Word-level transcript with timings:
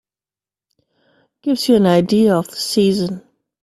Gives 1.43 1.69
you 1.69 1.75
an 1.75 1.85
idea 1.85 2.35
of 2.35 2.47
the 2.47 2.55
season. 2.55 3.21